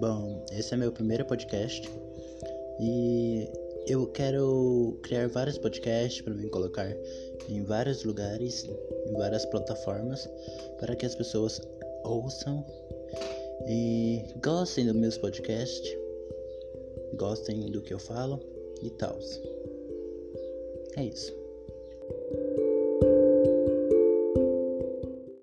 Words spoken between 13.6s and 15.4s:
e gostem do meus